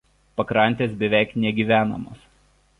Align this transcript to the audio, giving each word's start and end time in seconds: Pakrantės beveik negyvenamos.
Pakrantės 0.39 0.95
beveik 1.05 1.37
negyvenamos. 1.45 2.29